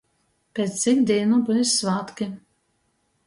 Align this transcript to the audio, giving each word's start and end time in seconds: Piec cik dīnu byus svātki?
Piec 0.53 0.71
cik 0.83 1.03
dīnu 1.11 1.37
byus 1.49 1.75
svātki? 1.81 2.29